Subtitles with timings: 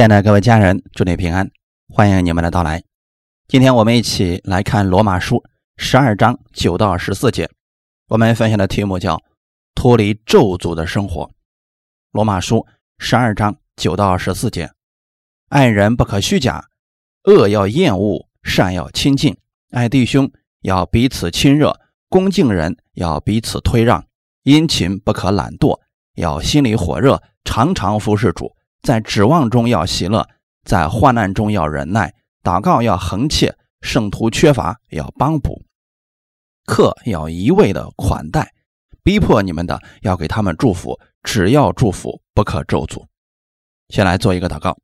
[0.00, 1.50] 亲爱的各位家人，祝你平安，
[1.90, 2.82] 欢迎你们的到来。
[3.48, 5.44] 今天我们一起来看罗马书
[5.76, 7.50] 十二章九到十四节。
[8.08, 9.22] 我们分享的题目叫
[9.76, 11.30] “脱离咒诅的生活”。
[12.12, 12.66] 罗马书
[12.98, 14.70] 十二章九到十四节：
[15.50, 16.70] 爱人不可虚假，
[17.24, 19.34] 恶要厌恶，善要亲近；
[19.70, 20.32] 爱弟兄
[20.62, 21.78] 要彼此亲热，
[22.08, 24.06] 恭敬人要彼此推让，
[24.44, 25.78] 殷勤不可懒惰，
[26.14, 28.56] 要心里火热，常常服侍主。
[28.82, 30.26] 在指望中要喜乐，
[30.64, 35.64] 在患难中要忍耐，祷告要恒切，圣徒缺乏要帮补，
[36.64, 38.52] 客要一味的款待，
[39.02, 43.04] 逼迫你们的要给他们祝福，只要祝福，不可咒诅。
[43.88, 44.78] 先来做一个祷告，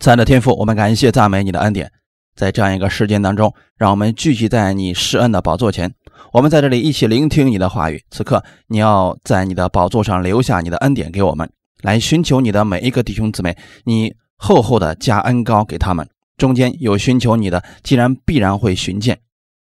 [0.00, 1.92] 亲爱的天父，我们感谢赞美你的恩典，
[2.34, 5.94] 在这样一个时间当中，让我们聚集在你施恩的宝座前，
[6.32, 8.02] 我们在这里一起聆听你的话语。
[8.10, 11.48] 此刻，你要在你的宝座上留下你的恩典给我们。
[11.82, 16.08] 来寻求你的每一个弟兄姊妹，你厚厚的加恩膏给他们。
[16.38, 19.20] 中间有寻求你的，既然必然会寻见。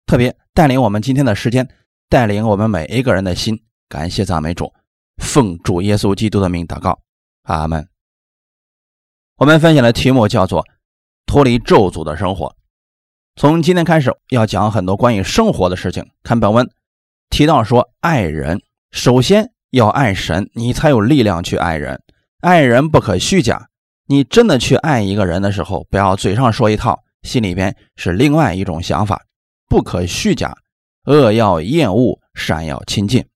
[0.06, 1.69] 特别带领我们今天的时间，
[2.08, 3.58] 带领我们每一个人的心。
[3.88, 4.72] 感谢赞美主，
[5.16, 7.00] 奉主耶稣基督的名祷告，
[7.44, 7.88] 阿门。
[9.36, 10.64] 我们分享的题目叫做
[11.27, 12.55] “脱离咒诅的生活”。
[13.36, 16.05] 从今天开始要讲很多关于生活的事情。
[16.22, 16.69] 看本文
[17.30, 18.60] 提到说，爱人
[18.91, 22.03] 首先要爱神，你才有力量去爱人。
[22.41, 23.69] 爱人不可虚假。
[24.06, 29.25] 你真的去爱一个人的时候，不要嘴上说一套，心里边是另外一种想法。
[29.69, 30.56] 不可虚假，
[31.05, 33.27] 恶要厌恶，善要亲近。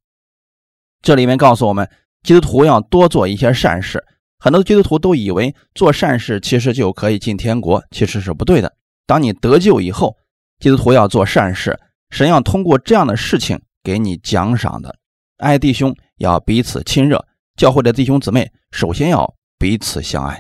[1.03, 1.91] 这里面告诉我们，
[2.23, 4.03] 基督徒要多做一些善事。
[4.39, 8.73] 很多基督徒都以为做善事其实就可以进天国，其实是不对的。
[9.05, 10.17] 当你得救以后，
[10.61, 11.79] 基督徒要做善事，
[12.11, 14.97] 神要通过这样的事情给你奖赏的。
[15.39, 17.27] 爱弟兄要彼此亲热。
[17.57, 20.39] 教会的弟兄姊妹，首先要彼此相爱；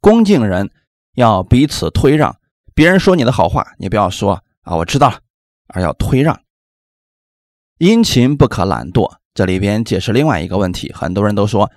[0.00, 0.70] 恭敬人
[1.14, 2.36] 要彼此推让。
[2.74, 5.20] 别人说你的好话，你不要说啊，我知道了，
[5.68, 6.38] 而要推让。
[7.78, 9.16] 殷勤不可懒惰。
[9.32, 11.70] 这里边解释另外一个问题，很多人都说，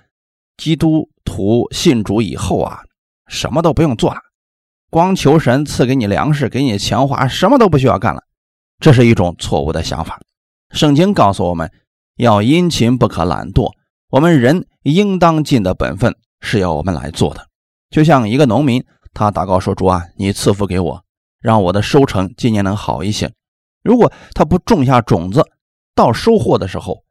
[0.56, 2.82] 基督徒信主以后啊，
[3.28, 4.20] 什么都不用做了，
[4.88, 8.24] 光求神赐给你粮食，给你钱花，什么都不需要干了。
[8.78, 10.18] 这是一种错误的想法。
[10.70, 11.70] 圣经告诉我们
[12.16, 13.70] 要殷勤，不可懒惰。
[14.10, 17.46] 我们人应当尽的本分是要我们来做的，
[17.90, 18.84] 就像一个农民，
[19.14, 21.04] 他祷告说：“主啊，你赐福给我，
[21.40, 23.32] 让我的收成今年能好一些。”
[23.84, 25.44] 如果他不种下种子，
[25.94, 27.04] 到收获的时候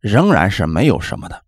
[0.00, 1.42] 仍然是没有什么的。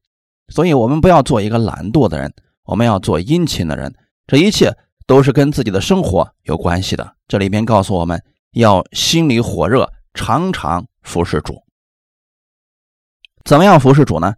[0.48, 3.94] 所以，我们不要做一个懒惰的人，我们要做殷勤的人。
[4.26, 4.76] 这一切
[5.06, 7.14] 都是跟自己的生活有关系的。
[7.26, 11.62] 这里边告诉我们要心里火热，常常服侍主。
[13.44, 14.34] 怎么样服侍主呢？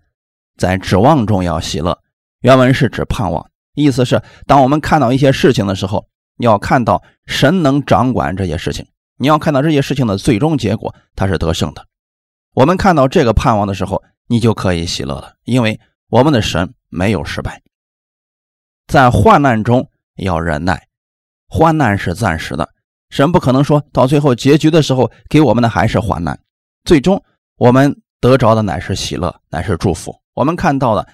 [0.61, 1.99] 在指望中要喜乐，
[2.43, 6.07] 原文是指盼望，意思是当我们看到一些事情的时候，
[6.37, 11.87] 要看到神能掌管这些事情，你要看到这些事情的最终结果，它是得胜的。
[12.53, 17.63] 我们看到这个盼望的时候，你就可以喜乐了，因为我们的神没有失败。
[18.87, 20.89] 在患难中要忍耐，
[21.49, 22.69] 患难是暂时的，
[23.09, 26.39] 神不可能说到最后结局的时候给我们的还是患难，
[26.85, 27.25] 最终
[27.57, 30.20] 我们得着的乃是喜乐，乃是祝福。
[30.41, 31.07] 我们看到的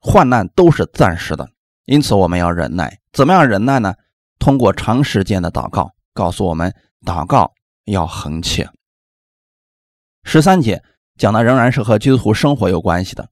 [0.00, 1.50] 患难都是暂时的，
[1.84, 3.00] 因此我们要忍耐。
[3.12, 3.94] 怎么样忍耐呢？
[4.38, 6.74] 通过长时间的祷告，告诉我们
[7.04, 7.52] 祷告
[7.84, 8.70] 要恒切。
[10.22, 10.82] 十三节
[11.18, 13.28] 讲的仍然是和基督徒生活有关系的，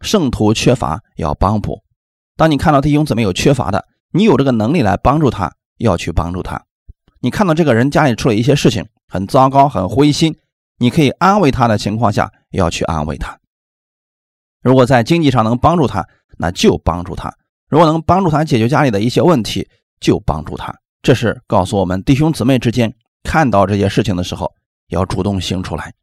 [0.00, 1.82] 圣徒缺乏要帮补。
[2.34, 6.64] 当你看到弟兄姊妹有缺乏的，你有这个能力来帮助他，要去帮助他。
[7.20, 10.38] 你看到这个人家里出了一些事情，很糟糕，很灰心，
[10.78, 13.38] 你可以安慰他的情况下，要去安慰他。
[14.62, 16.06] 如果在经济上能帮助他，
[16.38, 17.30] 那就帮助他；
[17.68, 19.68] 如果能帮助他解决家里的一些问题，
[20.00, 20.74] 就帮助他。
[21.02, 24.52] 这是告诉我们弟兄姊妹之间看到这些事情的时候，
[24.88, 25.94] 要主动行出来。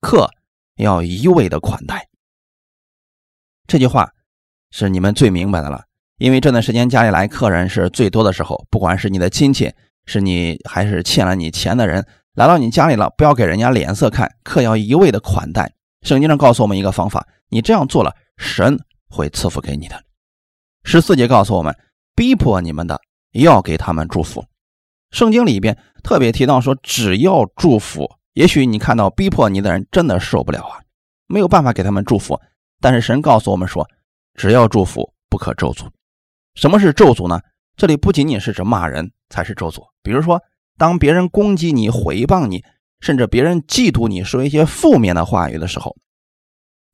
[0.00, 0.28] 客
[0.76, 2.08] 要一味的款待。
[3.68, 4.10] 这句话
[4.72, 5.84] 是你们最明白的了，
[6.18, 9.72] 因为这段时间家里来客人是最多的时候，不管是你的亲戚，
[10.06, 15.72] 是你还是欠了你钱的人，来到你家里了，不要给人家脸色看，客要一味的款待。
[16.02, 17.24] 圣经上告诉我们一个方法。
[17.52, 18.78] 你这样做了，神
[19.10, 20.02] 会赐福给你的。
[20.84, 21.76] 十四节告诉我们，
[22.16, 22.98] 逼迫你们的
[23.32, 24.42] 要给他们祝福。
[25.10, 28.10] 圣经里边特别提到说，只要祝福。
[28.32, 30.80] 也许你看到逼迫你的人真的受不了啊，
[31.26, 32.40] 没有办法给他们祝福。
[32.80, 33.86] 但是神告诉我们说，
[34.34, 35.86] 只要祝福，不可咒诅。
[36.54, 37.38] 什么是咒诅呢？
[37.76, 39.82] 这里不仅仅是指骂人才是咒诅。
[40.02, 40.40] 比如说，
[40.78, 42.64] 当别人攻击你、诽谤你，
[43.00, 45.94] 甚至别人嫉妒你说一些负面的话语的时候。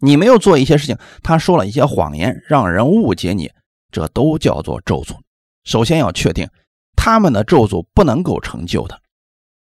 [0.01, 3.51] 你没有做一些事情，他说了一些谎言，让人误解你，
[3.91, 5.17] 这都叫做咒诅。
[5.65, 6.49] 首先要确定
[6.97, 9.01] 他们的咒诅不能够成就的，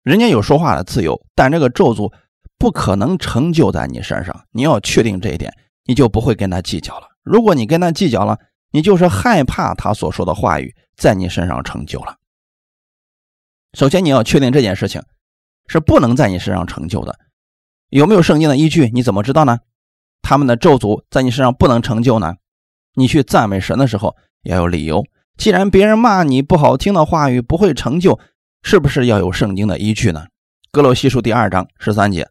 [0.02, 2.12] 人家有说话的自由，但这个咒诅
[2.58, 4.44] 不可能成就在你身上。
[4.50, 5.54] 你要确定这一点，
[5.84, 7.06] 你就不会跟他计较了。
[7.22, 8.38] 如果你跟他计较了，
[8.70, 12.16] 你就是害怕他所说的话语在你身上成就了。
[13.72, 15.02] 首先你要确定这件事情
[15.68, 17.18] 是不能在你身上成就的，
[17.88, 18.90] 有没有圣经的依据？
[18.92, 19.58] 你怎么知道呢？
[20.24, 22.34] 他们的咒诅在你身上不能成就呢？
[22.94, 25.04] 你去赞美神的时候要有理由。
[25.36, 28.18] 既然别人骂你不好听的话语不会成就，
[28.62, 30.26] 是不是要有圣经的依据呢？
[30.72, 32.28] 哥罗西书第二章十三节：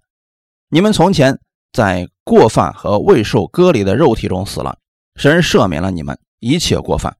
[0.69, 1.39] 你们从前
[1.71, 4.77] 在过犯和未受割礼的肉体中死了，
[5.15, 7.15] 神赦免了你们一切过犯，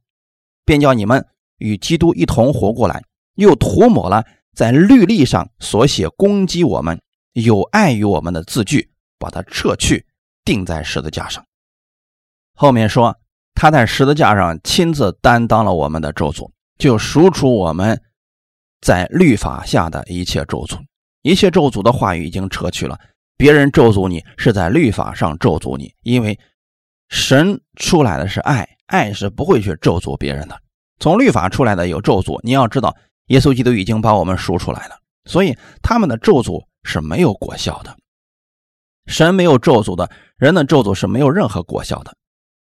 [0.66, 1.26] 便叫你们
[1.60, 3.04] 与基督一同活过来。
[3.36, 4.24] 又涂抹了
[4.54, 7.02] 在律例上所写攻击我们、
[7.34, 10.06] 有碍于我们的字句，把它撤去，
[10.44, 11.46] 钉在十字架上。
[12.56, 13.18] 后面说
[13.56, 18.02] 他在十字架上亲自担当了我们的咒诅，就赎出我们
[18.82, 20.80] 在律法下的一切咒诅。
[21.22, 23.00] 一切咒诅的话语已经撤去了。
[23.38, 26.40] 别人咒诅你是在律法上咒诅你，因为
[27.10, 30.60] 神出来的是爱，爱是不会去咒诅别人的。
[31.00, 32.96] 从律法出来的有咒诅，你要知道。
[33.28, 37.96] 耶稣基督已经把我们赎出来了，所以他们的咒诅是没有果效的。
[39.06, 42.16] 神没有咒诅的人的咒诅是没有任何果效的。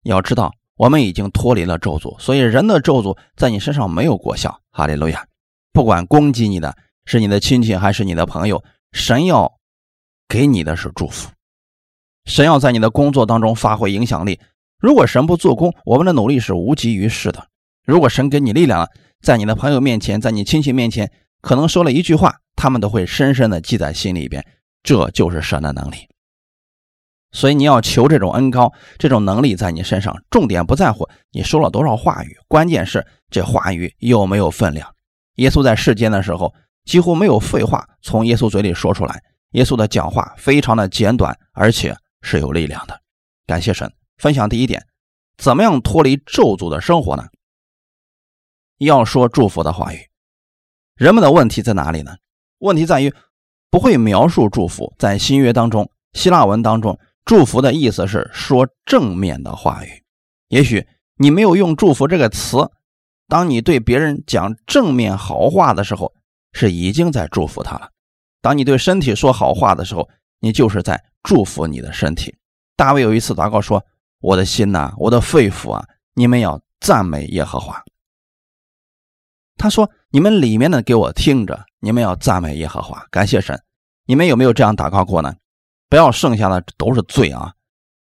[0.03, 4.61] 要知道，我们已经脱离了咒诅，所以人的咒诅在你身上没有果效。
[4.71, 5.25] 哈利路亚！
[5.73, 9.51] 不管攻击你的是你的亲戚还是你的朋友，神要
[10.27, 11.29] 给你的是祝福。
[12.25, 14.39] 神要在你的工作当中发挥影响力。
[14.77, 17.47] 如果神不做工，我们的努力是无济于事的。
[17.85, 18.87] 如果神给你力量了，
[19.21, 21.11] 在你的朋友面前，在你亲戚面前，
[21.41, 24.45] 可能说了一句话，他们都会深深的记在心里边。
[24.83, 26.07] 这就是神的能力。
[27.31, 30.15] 所以你要求这种恩高，这种能力在你身上。
[30.29, 34.95] 重点不在乎你说了多少话语，关键是这话语有没有分量。
[35.35, 36.53] 耶稣在世间的时候，
[36.85, 39.21] 几乎没有废话从耶稣嘴里说出来。
[39.51, 42.99] 耶稣的讲话非常的简短，而且是有力量的。
[43.47, 43.91] 感谢神。
[44.17, 44.85] 分享第一点，
[45.37, 47.23] 怎么样脱离咒诅的生活呢？
[48.79, 49.99] 要说祝福的话语，
[50.95, 52.15] 人们的问题在哪里呢？
[52.59, 53.13] 问题在于
[53.69, 54.93] 不会描述祝福。
[54.97, 56.99] 在新约当中，希腊文当中，
[57.29, 60.03] 祝福的意思是说正面的话语。
[60.47, 62.57] 也许你没有用“祝福”这个词，
[63.27, 66.11] 当你对别人讲正面好话的时候，
[66.53, 67.91] 是已经在祝福他了。
[68.41, 70.09] 当你对身体说好话的时候，
[70.39, 72.35] 你就是在祝福你的身体。
[72.75, 73.85] 大卫有一次祷告说
[74.21, 75.85] ：“我的心呐，我的肺腑啊，
[76.15, 77.79] 你们要赞美耶和华。”
[79.55, 83.61] 他说：“你们里面的给我听着，你们要赞美耶和华，感谢神。
[84.07, 85.35] 你们有没有这样祷告过呢？
[85.89, 87.53] 不要剩下的都是罪啊！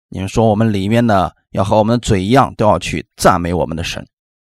[0.09, 4.07] 你们说我们里面的要和我们的嘴一样，都要去赞美我们的神。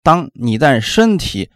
[0.04, 1.50] 当你在身体，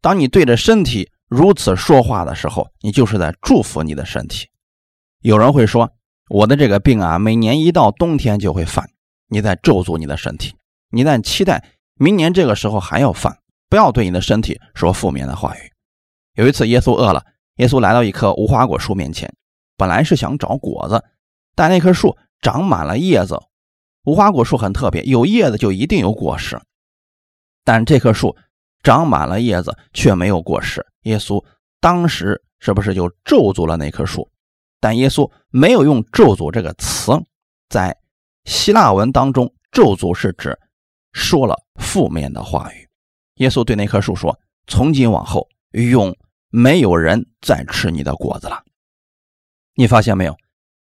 [0.00, 4.48] 当你对着身体如此说话的时候，你就是在祝福你的身体。
[5.20, 5.90] 有人会说，
[6.28, 8.88] 我的这个病啊，每年一到冬天就会犯，
[9.28, 10.54] 你在咒诅你的身体，
[10.90, 11.64] 你在期待
[11.94, 13.38] 明年这个时候还要犯。”
[13.68, 15.72] 不要对你的身体说负面的话语。
[16.34, 17.24] 有一次，耶稣饿了，
[17.56, 19.34] 耶稣来到一棵无花果树面前，
[19.76, 21.04] 本来是想找果子，
[21.56, 23.42] 但那棵树长满了叶子。
[24.04, 26.60] 无花果树很特别，有叶子就一定有果实，
[27.64, 28.36] 但这棵树
[28.84, 30.86] 长满了叶子却没有果实。
[31.02, 31.44] 耶稣
[31.80, 34.30] 当时是不是就咒诅了那棵树？
[34.78, 37.10] 但耶稣没有用“咒诅”这个词，
[37.68, 37.96] 在
[38.44, 40.56] 希腊文当中，“咒诅”是指
[41.12, 42.88] 说了负面的话语。
[43.36, 44.38] 耶稣对那棵树说
[44.68, 46.16] ：“从今往后，永
[46.50, 48.62] 没有人再吃你的果子了。”
[49.74, 50.36] 你发现没有？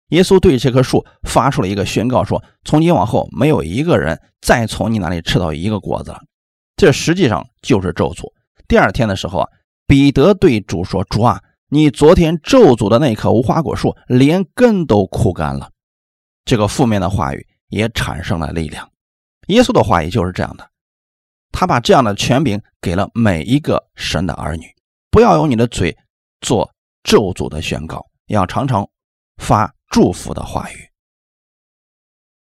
[0.09, 6.23] 耶稣对这棵树发出了一个宣告：“说从今往后，没有一个人再从你那里吃到一个果子了。”
[6.77, 8.33] 这实际上就是咒诅。
[8.67, 9.49] 第二天的时候啊，
[9.87, 15.71] 彼得对主说：“主啊，你昨天咒诅的那棵无花果树，连根都枯干了。”
[16.45, 18.91] 这个负面的话语也产生了力量。
[19.49, 20.71] 耶稣的话语就是这样的。
[21.53, 24.65] 他把这样的权柄给了每一个神的儿女，
[25.11, 25.97] 不要用你的嘴
[26.41, 26.71] 做
[27.03, 28.89] 咒诅的宣告，要常常
[29.39, 30.89] 发祝福的话语。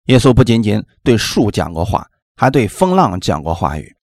[0.04, 3.94] 耶稣不仅仅对树讲过话，还对风浪讲过话语，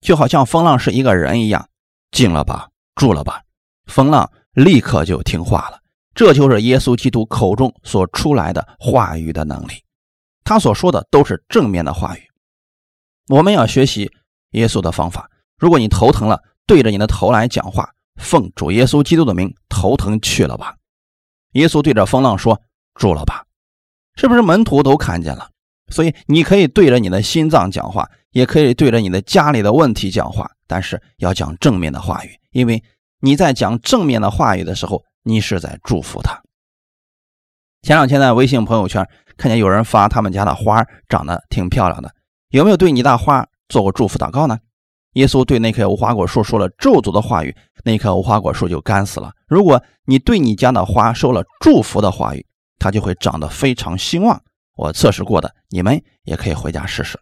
[0.00, 1.68] 就好像风浪是一个人一样，
[2.10, 3.42] 静了吧，住了吧，
[3.86, 5.80] 风浪立刻就听话了。
[6.14, 9.84] 这就是耶稣基督口中所出来的话语的能力，
[10.44, 12.22] 他所说的都是正面的话语。
[13.28, 14.10] 我们要学习。
[14.54, 20.74] 耶稣的方法，如果你头疼了，对着你的头来讲话，奉主耶稣基督的名，头疼去了吧。
[21.52, 22.60] 耶稣对着风浪说
[22.94, 23.44] ：“住了吧。”
[24.16, 25.48] 是不是门徒都看见了？
[25.92, 32.82] 所以你可以对着你的心脏讲话，也可以对着你的家里的问题讲话，但是要讲正面的话语，因为
[33.20, 36.40] 你在讲正面的话语的时候，你是在祝福他。
[37.82, 42.12] 前两天在微信朋友圈看见有人发他们家的花长得挺漂亮的，
[42.50, 44.58] 有没有对你的花做过祝福祷告呢？
[45.14, 49.32] 耶稣对那棵无花果树说了咒诅的话语，那棵无花果树就干死了。
[49.48, 52.46] 如果你对你家的花说了祝福的话语，
[52.80, 54.42] 它就会长得非常兴旺。
[54.74, 57.20] 我测试过的，你们也可以回家试试。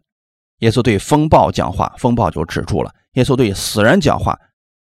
[0.60, 4.38] 耶稣对风暴讲话，风暴就止住了；耶稣对死人讲话，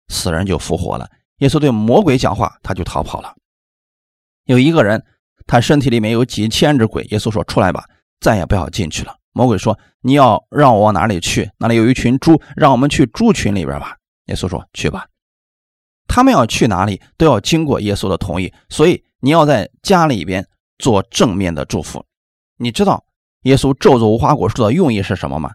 [0.10, 1.08] 死人就复活了；
[1.40, 3.34] 耶稣对魔鬼讲话，他就逃跑了。
[4.44, 5.04] 有一个人。
[5.48, 7.86] 他身体里面有几千只鬼，耶稣说：“出来吧，
[8.20, 11.52] 再也不要进去了。”魔鬼说：“你要让我往哪里去？
[11.60, 15.06] 那里有一群猪，让我们去猪群里边吧。”耶稣说：“去吧。”
[16.10, 20.44] 他们要去哪里都要经过耶稣的同意，所以你要在家里边
[20.78, 22.06] 做正面的祝福。
[22.58, 23.06] 你知道
[23.42, 25.52] 耶稣咒诅无花果树的用意是什么吗？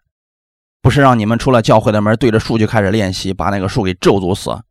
[0.83, 4.63] 不是让你们出了教会的门对着树就开始练习，把那个树给咒诅死。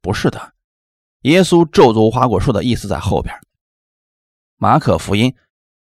[0.00, 0.52] 不是的，
[1.22, 3.34] 耶稣咒诅无花果树的意思在后边。
[4.56, 5.34] 马可福音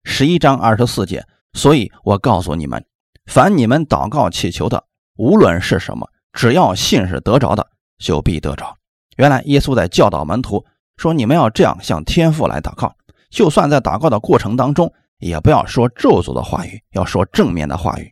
[0.02, 2.84] 十一章二十四节，所以我告诉你们，
[3.26, 4.84] 凡你们祷告祈求的，
[5.16, 8.76] 无论是什么，只要信是得着的，就必得着。
[9.16, 10.64] 原来耶稣在教导门徒
[10.96, 12.96] 说：“你们要这样向天父来祷告，
[13.30, 18.10] 就算在祷告的过程当中，也不要说咒诅的话语，要说正面的话语。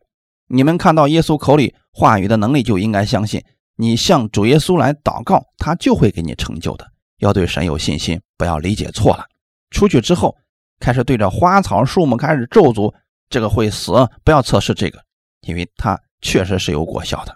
[0.49, 3.45] 你们看到耶稣口里话语的能力，就应该相信，
[3.77, 6.87] 你向主耶稣来祷告，他就会给你成就的。
[7.19, 9.25] 要对神有信心，不要理解错了。
[9.71, 10.37] 出去之后。”
[10.79, 12.93] 开始对着花草树木开始咒诅，
[13.31, 13.93] 这个会死，
[14.23, 15.03] 不要测试这个，
[15.41, 17.35] 因为它确实是有果效的。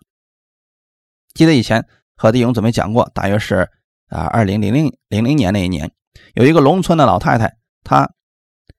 [1.33, 3.67] 记得以前和弟兄姊妹讲过，大约是
[4.09, 5.91] 啊二零零零零零年那一年，
[6.35, 8.11] 有一个农村的老太太，他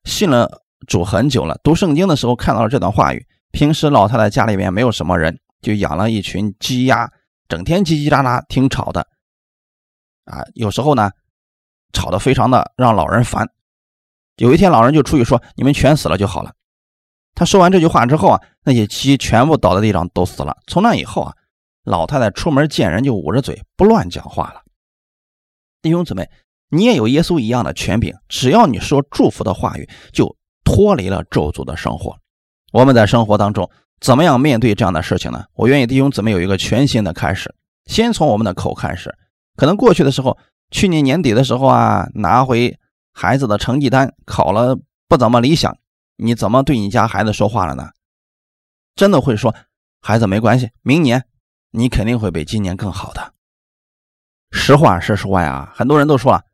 [0.03, 3.25] 信了主很久了，读圣经的时候看到了这段话语。
[3.51, 7.11] 平时老太太家里面没有什么人，就养了一群鸡鸭，
[7.49, 9.05] 整天叽叽喳喳，挺吵的，
[10.25, 11.11] 啊，有时候呢
[11.91, 13.49] 吵得非常的让老人烦。
[14.37, 16.53] 有一天，老人就出去说：“你们全死了就好了。”
[17.35, 20.57] 他说完这句话之后啊，那些鸡全部倒在地上都死了。
[20.67, 21.35] 从那以后啊，
[21.83, 24.61] 老太太出门见人就捂着嘴，不乱讲话了。
[25.81, 26.29] 弟兄姊妹，
[26.71, 32.17] 你也有耶稣一样的权柄，只要你说祝福的话语，就脱离了咒诅的生活。
[32.71, 35.45] 我们在生活当中怎么样面对这样的事情呢？
[35.53, 37.53] 我愿意弟兄姊妹有一个全新的开始，
[37.85, 39.13] 先从我们的口开始。
[39.55, 40.37] 可能过去的时候，
[40.71, 42.77] 去年年底的时候啊，拿回。
[43.13, 45.77] 孩子的成绩单考了不怎么理想，
[46.15, 47.89] 你怎么对你家孩子说话了呢？
[48.95, 49.53] 真的会说，
[50.01, 51.25] 孩子没关系，明年
[51.71, 53.33] 你肯定会比今年更好的。
[54.51, 56.45] 实话实说呀，很多人都说了，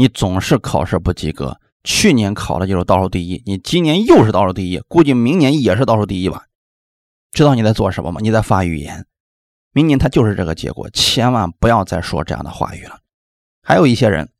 [0.00, 6.46] 你总是考试不及格，去年考的就是倒数第一，你今年又是倒数第一，估计明年也是倒数第一吧？
[7.32, 8.18] 知道你在做什么吗？
[8.22, 9.04] 你在发语言，
[9.74, 13.00] 明年他就是这个结果，千万不要再说这样的话语了。
[13.62, 14.30] 还有一些人。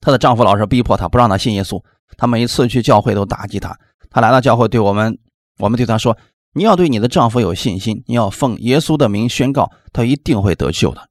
[0.00, 1.82] 她的丈夫老是逼迫她，不让她信耶稣。
[2.16, 3.76] 她每一次去教会都打击她。
[4.08, 5.18] 她来到教会，对我们，
[5.58, 6.16] 我们对她说
[6.54, 11.10] ：“你要对你的丈夫有信心，你要奉耶稣的名宣告，他一定会得救的。”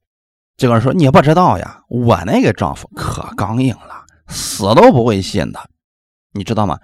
[0.56, 5.70] 这个人说：“你不知道呀，我那个丈夫可刚硬了，死都不会信的。
[6.32, 6.78] 你知道吗？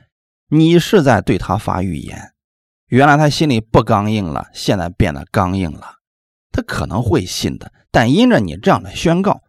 [0.49, 2.33] 你是在对他发预言。
[2.88, 5.95] 原来他心里不刚硬了，现在变得刚硬了。
[6.50, 9.41] 他可能会信的，但因着你这样的宣告，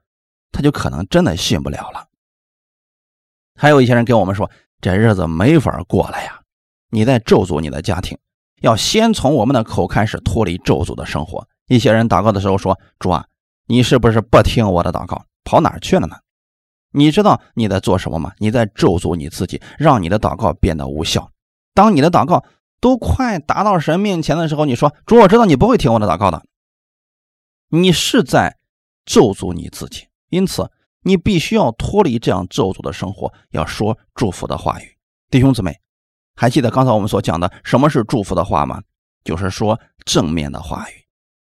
[0.54, 2.08] 他就可能真的信不了了。”
[3.60, 4.50] 还有一些人跟我们说，
[4.80, 6.40] 这日子没法过了呀！
[6.90, 8.18] 你在咒诅你的家庭，
[8.62, 11.46] 要先从我们的口开始脱离咒诅的生活。
[11.68, 13.26] 一些人祷告的时候说：“主啊，
[13.68, 16.16] 你是不是不听我的祷告，跑哪去了呢？”
[16.96, 18.34] 你知道你在做什么吗？
[18.38, 21.32] 你在咒诅你自己，让你的祷告变得无效。
[21.74, 22.44] 当你的祷告
[22.80, 26.46] 都快达到神面前的时候，你说：“主，我知道你不会听我的祷告的。”
[27.70, 28.58] 你是在
[29.06, 30.70] 咒诅你自己，因此。
[31.06, 34.98] 你必须要脱离这样咒诅的生活，要说祝福的话语。
[35.30, 35.78] 弟兄姊妹，
[36.34, 38.82] 还记得刚才我们所讲的什么是祝福的话吗？
[39.26, 41.03] 就是说正面的话语。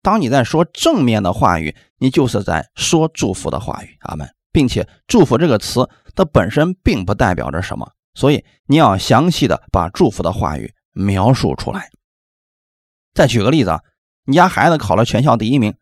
[0.01, 3.97] 当你在说正面的话语，你就是在说祝福的话语。
[4.01, 4.29] 阿门。
[4.51, 11.91] 并且“祝福”这个词它本身并不代表着什么，所以你要详细的把祝福的话语描述出来。
[13.13, 13.81] 再举个例子啊，
[14.25, 15.75] 你家孩子考了全校第一名。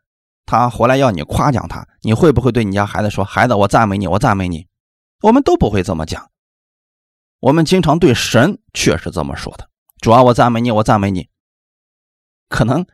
[0.45, 4.67] 他回来要你夸奖他，你会不会对你家孩子说：“孩子，我赞美你，我赞美你？”
[5.24, 6.29] 我们都不会这么讲。
[7.39, 9.69] 我们经常对神却是这么说的
[10.01, 11.29] ：“主啊，我赞美你，我赞美你。”
[12.50, 12.86] 可能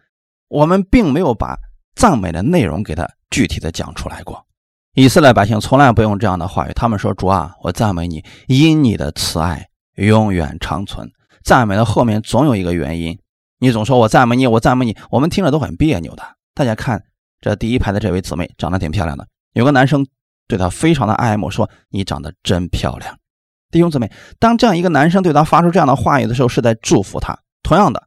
[0.54, 1.58] 我们并没有把
[1.96, 4.46] 赞美的内容给他具体的讲出来过。
[4.94, 11.12] 以色列百姓从来不用这样的话语，他们说：“主啊，我赞美你，因你的慈爱永远长存。”
[11.44, 13.18] 赞美的后面总有一个原因，
[13.58, 16.24] 你总说我赞美你，我赞美你，我们听着都很别扭的。
[16.54, 17.04] 大家看
[17.42, 20.06] 这第一排的这位姊妹，长得挺漂亮的，有个男生
[20.48, 23.18] 对她非常的爱慕，说你长得真漂亮。
[23.72, 27.36] 弟兄姊妹，当这样一个男生对她发出这样的话语的时候，是在祝福她。
[27.64, 28.04] 同样的，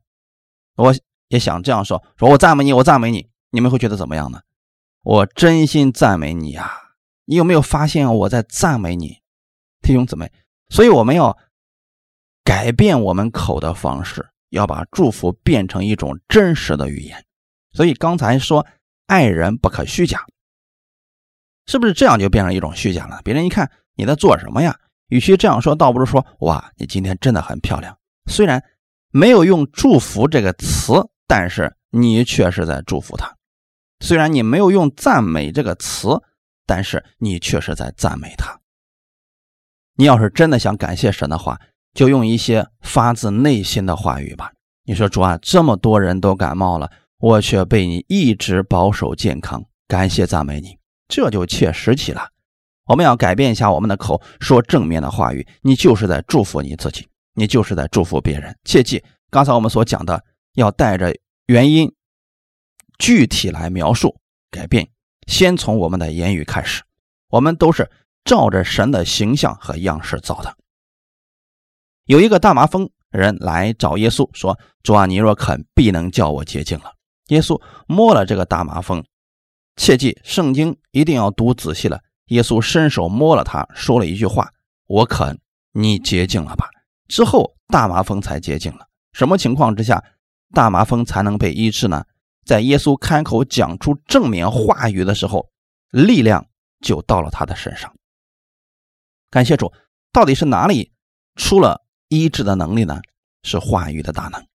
[0.77, 0.95] 我
[1.29, 4.41] 也想这样说：说我赞美你，我赞美你，你们会觉得怎么样呢？
[5.03, 6.73] 我真心赞美你呀！
[7.25, 9.19] 你有没有发现我在赞美你，
[9.83, 10.33] 弟兄姊妹？
[10.69, 11.37] 所以我们要
[12.45, 14.29] 改变我们口的方式。
[14.51, 17.25] 要把祝福变成一种真实的语言，
[17.73, 18.65] 所以刚才说
[19.07, 20.25] 爱人不可虚假，
[21.67, 23.21] 是不是这样就变成一种虚假了？
[23.25, 24.79] 别人一看你在做什么呀？
[25.09, 27.99] 与其这样说，倒不如说哇，你今天真的很漂亮。
[28.31, 28.63] 虽然
[29.11, 30.93] 没有用祝福这个词，
[31.27, 33.35] 但是你却是在祝福他；
[34.01, 36.23] 虽然你没有用赞美这个词，
[36.67, 38.61] 但是你却是在赞美他。
[39.97, 41.61] 你要是真的想感谢神的话。
[41.95, 44.53] 就用一些发自内心的话语吧。
[44.85, 50.77] 你说主啊，这么多人都感冒了，我却被你一直保守健康，感谢赞美你，
[51.09, 52.29] 这就切实际了。
[52.85, 55.49] 我们要改变一下我们的口，说正面的话语。
[55.63, 58.55] 你就是在祝福你自己，你就是在祝福别人。
[58.65, 60.23] 切记，刚才我们所讲的，
[60.57, 61.15] 要带着
[61.47, 61.95] 原因
[62.99, 64.19] 具体来描述
[64.51, 64.89] 改变。
[65.27, 66.83] 先从我们的言语开始，
[67.29, 67.91] 我们都是
[68.25, 70.57] 照着神的形象和样式造的。
[72.05, 76.93] 有一个大麻风人来找耶稣，说：“主啊，你若肯，必能叫我洁净了。”
[77.29, 79.05] 耶稣摸了这个大麻风，
[79.77, 82.01] 切记圣经一定要读仔细了。
[82.27, 84.53] 耶稣伸手摸了他，说了一句话
[84.87, 85.39] ：“我肯，
[85.73, 86.69] 你洁净了吧。”
[87.09, 88.87] 之后大麻风才洁净了。
[89.13, 90.05] 什么情况之下
[90.53, 92.05] 大麻风才能被医治呢？
[92.45, 95.49] 在耶稣开口讲出正面话语的时候，
[95.91, 96.47] 力量
[96.81, 97.93] 就到了他的身上。
[99.31, 99.73] 感谢主，
[100.13, 100.93] 到底是哪里
[101.35, 101.83] 出了？
[102.09, 103.01] 医治的能力呢，
[103.43, 104.47] 是话语的大能。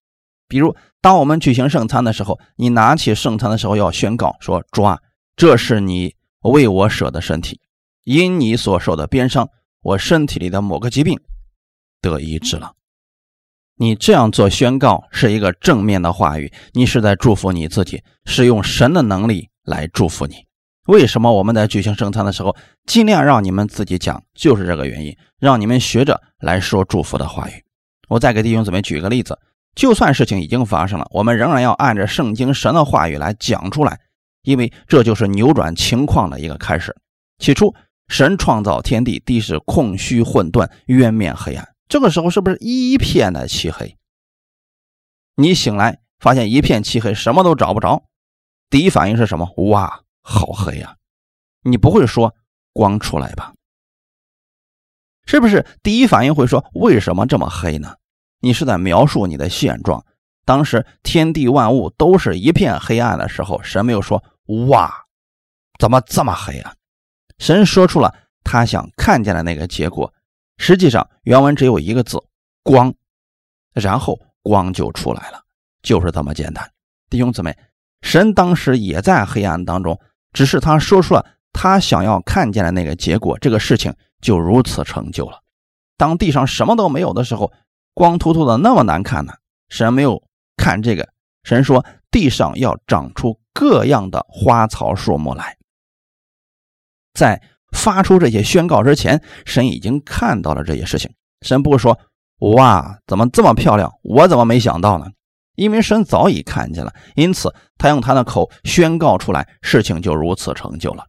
[0.48, 5.00] 比如，当我们举行圣餐的时候，你拿起圣餐的时候要宣告说：“主啊，
[5.36, 7.60] 这是你为我舍的身体，
[8.06, 9.50] 因你所受的鞭伤，
[9.82, 11.20] 我身体里的某个疾病
[12.00, 12.74] 得医治了。”
[13.82, 20.36] 你这样做宣告是一个正面的话语，你是在祝福你自己，是用神的能力来祝福你。
[20.86, 24.24] 为什么我们在举行圣餐的时候尽量让你们自己讲？
[24.36, 27.54] 就是这个原因，让你们学着来说祝福的话语。
[28.08, 29.36] 我再给弟兄姊妹举一个例子：
[29.74, 34.00] 就算事情已经发生了，我们仍然要按着圣经神的话语来讲出来，
[34.44, 36.96] 因为这就是扭转情况的一个开始。
[37.40, 37.74] 起初，
[38.10, 41.68] 神创造天地，地是空虚混沌，渊面黑暗。
[41.92, 43.98] 这个时候是不是一片的漆黑？
[45.36, 48.06] 你醒来发现一片漆黑，什么都找不着，
[48.70, 49.52] 第一反应是什么？
[49.58, 50.02] 哇！
[50.22, 50.96] 好黑呀！
[51.64, 52.34] 你不会说
[52.72, 53.54] 光出来吧？
[55.26, 57.98] 是不是第一反应会说为什么这么黑呢？
[58.40, 60.06] 你是在描述你的现状。
[60.46, 64.24] 当时天地万物都是一片黑暗的时候，神没有说
[64.70, 64.90] 哇，
[65.78, 66.74] 怎么这么黑啊？
[67.38, 70.14] 神说出了他想看见的那个结果。
[70.62, 72.24] 实际上原文只有一个字
[72.62, 72.94] 光，
[73.74, 75.42] 然后光就出来了，
[75.82, 76.72] 就是这么简单。
[77.10, 77.58] 弟兄姊妹，
[78.04, 80.00] 神当时也在黑暗当中。
[80.34, 85.42] 只是他说出了他想要看见的那个结果，这个事情就如此成就了。
[85.98, 87.52] 当地上什么都没有的时候，
[87.96, 89.34] 光秃秃的那么难看呢？
[89.68, 90.22] 神没有
[90.58, 91.10] 看这个，
[91.44, 95.58] 神说地上要长出各样的花草树木来。
[97.14, 97.42] 在
[97.72, 101.12] 发出这些宣告之前，神已经看到了这些事情。
[101.42, 101.98] 神不会说
[102.56, 103.92] ：“哇，怎么这么漂亮？
[104.04, 105.08] 我怎么没想到呢？”
[105.56, 111.06] 因为神早已看见了，因此他用他的口宣告出来，事情就如此成就了。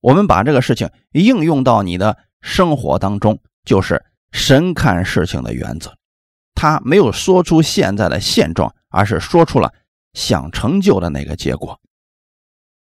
[0.00, 5.94] 我们把这个事情应用到你的生活当中，就是神看事情的原则。
[6.54, 9.72] 他没有说出现在的现状，而是说出了
[10.14, 11.78] 想成就的那个结果。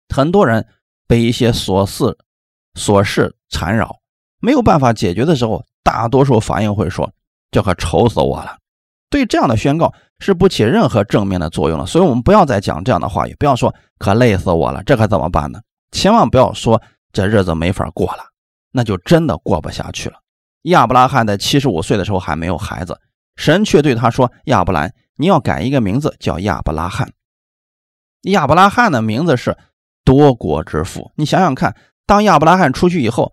[0.09, 0.65] 很多人
[1.07, 2.17] 被一些琐事、
[2.75, 3.97] 琐事缠绕，
[4.39, 7.11] 没有办法解决的时候，大多数反应会说
[7.51, 8.57] ：“这可愁死我了。”
[9.09, 15.59] 对这样的宣告是不起任何正面的作用了，所以我们不要再讲这样的话语，不要说可累死我了，这可怎么办呢？
[15.91, 16.81] 千万不要说
[17.11, 18.23] 这日子没法过了，
[18.71, 20.15] 那就真的过不下去了。
[20.63, 22.97] 亚伯拉罕在七十五岁的时候还没有孩子，
[23.35, 27.11] 神却对他说：“亚伯兰，你要改一个名字，叫亚伯拉罕。”
[28.31, 29.57] 亚伯拉罕的名字是
[30.05, 31.11] 多国之父。
[31.15, 31.75] 你想想看，
[32.11, 33.31] 当亚伯拉罕出去以后。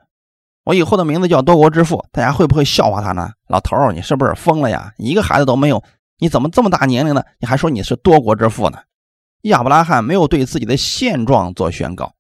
[0.63, 3.31] 我以后的名字叫多国之父，大家会不会笑话他呢？
[3.49, 4.93] 老头儿，你是不是疯了呀？
[4.99, 5.83] 一个孩子都没有，
[6.19, 8.79] 你怎么这么大年龄了，你还说你是多国之父呢？
[9.43, 12.13] 亚伯拉罕没有对自己的现状做宣告，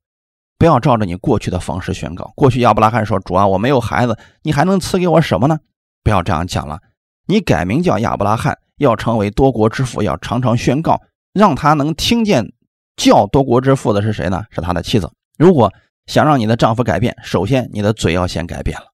[0.59, 2.33] 不要照着你过去的方式宣告。
[2.35, 5.59] 过去亚伯拉罕说：“主啊，我没有孩子，你还能赐给我什么呢？”
[6.03, 6.81] 不要这样讲了，
[7.27, 11.01] 你改名叫亚伯拉罕，要成为多国之父，要常常宣告，
[11.35, 12.51] 让他能听见
[12.97, 14.43] 叫多国之父的是谁呢？
[14.51, 15.09] 是他的妻子。
[15.39, 15.71] 如果
[16.09, 18.87] 想让你的丈夫改变，首先你的嘴要先改变了。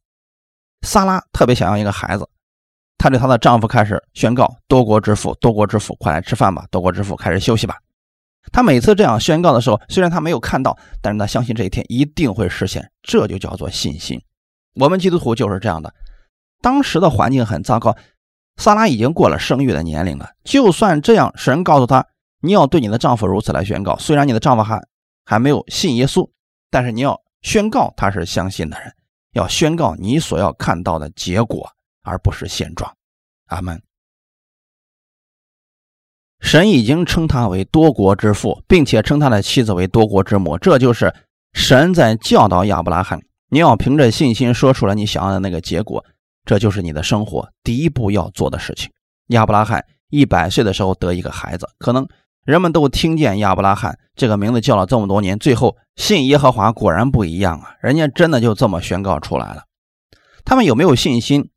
[0.83, 2.29] 萨拉特别想要一个孩子，
[2.99, 6.67] 她对她的丈夫开始宣告：多国之父，多国之父，快来吃饭吧！
[6.71, 7.77] 多国之父，开始休息吧。
[8.53, 12.91] 她每次这样宣告的时候，虽然她没有看到，但是她相信这一天一定会实现。
[13.01, 14.21] 这就叫做信心。
[14.75, 15.95] 我们基督徒就是这样的。
[16.61, 17.97] 当时的环境很糟糕，
[18.57, 20.31] 萨拉已经过了生育的年龄了。
[20.43, 22.05] 就算这样，神告诉她：
[22.41, 23.97] 你要对你的丈夫如此来宣告。
[23.99, 24.83] 虽然你的丈夫还
[25.25, 26.29] 还没有信耶稣，
[26.75, 28.93] 但是你要宣告他是相信的人。
[29.35, 31.71] 要宣告你所要看到的结果，
[32.03, 32.93] 而不是现状。
[33.47, 33.81] 阿门。
[36.41, 40.59] 神已经称他为多国之父，并且称他的妻子为多国之母。
[40.59, 41.15] 这就是
[41.53, 46.05] 神在教导亚伯拉罕：你要凭着信心说出来你想要的那个结果，
[46.45, 48.91] 这就是你的生活第一步要做的事情。
[49.29, 52.05] 亚伯拉罕一百岁的时候得一个孩子，可能。
[52.45, 57.75] 人们都听见亚伯拉罕这个名字叫了这么多年，最后信耶和华果然不一样啊！
[57.81, 59.65] 人家真的就这么宣告出来了。
[60.45, 61.51] 他们有没有信心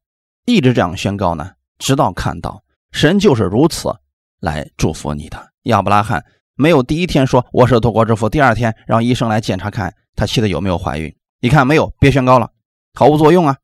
[0.45, 1.51] 一直这样宣告呢？
[1.77, 3.93] 直到看到神就是如此
[4.39, 5.49] 来祝福你的。
[5.63, 6.23] 亚伯拉罕
[6.55, 12.49] 没有第一天说我是多国之父，第二天让医生来检查看他妻子有没有怀孕，你看没有，别宣告了，
[12.93, 13.57] 毫无作用啊！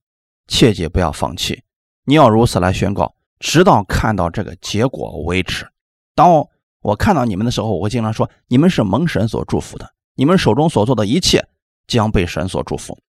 [0.48, 1.64] 切记不要放弃，
[2.04, 5.66] 你要如此来宣告，直到看到这个结果为止。
[6.14, 6.50] 当我
[6.84, 6.96] 我。
[6.96, 11.48] 看到你们的时候，我经常说，你们是蒙神所祝福的，你们手中所做的一切
[11.88, 13.00] 将被神所祝福。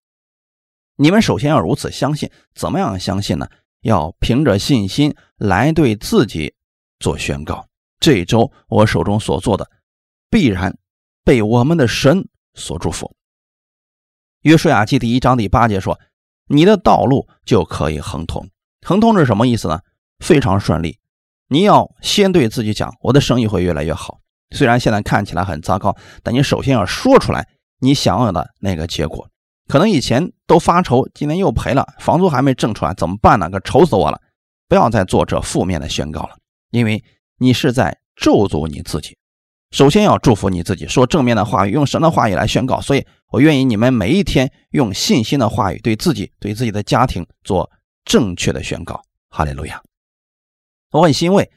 [0.95, 3.47] 你们首先要如此相信，怎么样相信呢？
[3.81, 6.55] 要凭着信心来对自己
[6.99, 7.67] 做宣告。
[7.99, 9.69] 这一周我手中所做的，
[10.29, 10.75] 必然
[11.23, 13.15] 被我们的神所祝福。
[14.41, 15.99] 约书亚记第一章第八节说
[16.49, 18.49] ：“你的道路就可以亨通。”
[18.85, 19.79] 亨通是什么意思呢？
[20.19, 20.97] 非常顺利。
[21.47, 24.19] 你要先对自己讲，我的生意会越来越好。
[24.55, 27.47] 虽然现在看起来很糟糕，但你首先要说出来
[27.79, 29.27] 你想要的那个结果。
[29.67, 33.49] 可能以前都发愁，今年又赔了，房租还没挣出来，怎么办呢？
[33.49, 34.21] 可愁死我了！
[34.67, 36.35] 不要再做这负面的宣告了，
[36.69, 37.03] 因为
[37.39, 39.17] 你是在咒诅你自己。
[39.71, 42.79] 首先要祝福你自己，说正面的话语，用神的话语来宣告。
[42.79, 47.69] 所以我愿意你们每一天用信心的话语对自己、对自己的家庭做
[48.03, 49.01] 正确的宣告。
[49.29, 49.81] 哈利路亚。
[50.91, 51.51] 我很欣慰，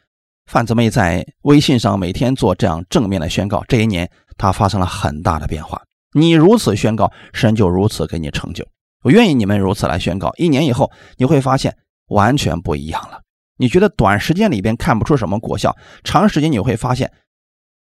[0.47, 3.62] 范姊妹在微信上每天做这样正面的宣告。
[3.69, 5.81] 这一年，她发生了很大的变化。
[6.12, 8.67] 你如此宣告，神就如此给你成就。
[9.03, 10.33] 我愿意你们如此来宣告。
[10.37, 11.77] 一年以后，你会发现
[12.09, 13.21] 完全不一样了。
[13.59, 17.12] 你觉得短时间里边看不出什么果效，长时间你会发现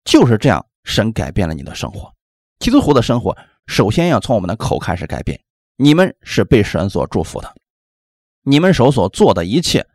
[0.06, 2.12] 就是这样，神改变了你的生活。
[2.60, 5.40] 基督徒的生活首先要从我们的口开始改变。
[5.76, 7.54] 你们是被神所祝福的，
[8.44, 9.86] 你们手所做的一切。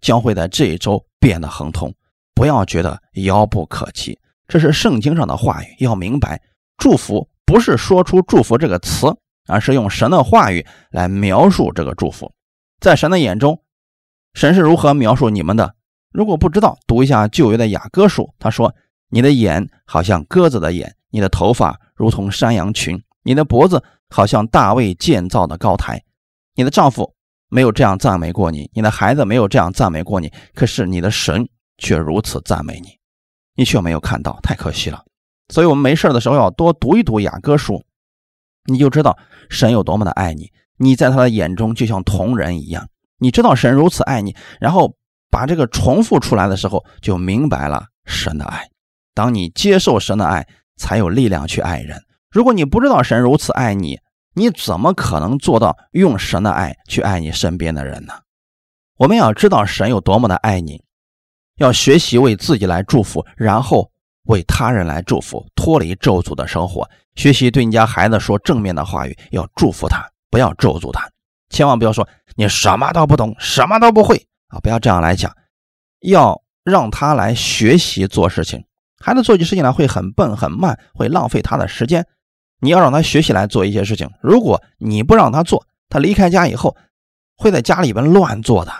[0.00, 1.92] 将会在这一周变得亨通，
[2.34, 4.18] 不要觉得遥不可及。
[4.46, 6.40] 这是圣经上的话语，要明白，
[6.76, 9.06] 祝福不是说出祝福这个词，
[9.46, 12.32] 而是用神的话语来描述这个祝福。
[12.80, 13.60] 在神的眼中，
[14.34, 15.74] 神是如何描述你们的？
[16.12, 18.74] 如果不知道，读一下旧约的雅歌书，他说
[19.10, 26.02] ：“你的眼好像鸽子的眼，你的头发如同山羊群，你的脖子好像大卫建造的高台，
[26.54, 27.14] 你的丈夫。”
[27.48, 32.90] 没有这样赞美过你，你的孩子没有这样赞美过你，可是你的神却如此赞美你，
[33.54, 35.02] 你却没有看到，太可惜了。
[35.48, 37.82] 所以，我们没事的时候要多读一读雅歌书，
[38.66, 39.16] 你就知道
[39.48, 40.50] 神有多么的爱你。
[40.76, 42.86] 你在他的眼中就像同人一样，
[43.18, 44.94] 你知道神如此爱你，然后
[45.30, 48.68] 把这个重复出来的时候，就明白了神的爱。
[49.14, 52.00] 当你接受神的爱，才有力量去爱人。
[52.30, 53.98] 如果你不知道神如此爱你，
[54.38, 58.14] 你怎么可能做到用神的爱去爱你身边的人呢？
[58.96, 60.82] 我们要知道神有多么的爱你，
[61.56, 63.90] 要学习为自己来祝福，然后
[64.26, 66.88] 为他人来祝福，脱离咒诅的生活。
[67.16, 71.10] 学习对你家孩子说正面的话语，要祝福他，不要咒诅他。
[71.50, 74.60] 千万不要说你什么都不懂，什么都不会啊！
[74.60, 75.34] 不要这样来讲，
[76.00, 78.64] 要让他来学习做事情。
[79.00, 82.06] 孩子做起事情来会很笨很慢，会浪费他的时间。
[82.60, 86.76] 你要让他学习来做一些事情，如果你不让他做，他离开家以后
[87.36, 88.72] 会在家里边乱做的。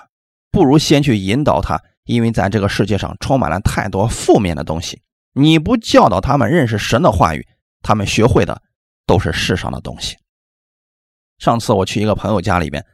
[0.50, 5.00] 不如先去引导他，因为在这个世界上充满了太多负面的东西。
[5.34, 7.46] 你不教导他们认识神的话语，
[7.82, 8.60] 他们学会的
[9.06, 10.16] 都是世上的东西。
[11.38, 12.84] 上次我去一个朋友家里边，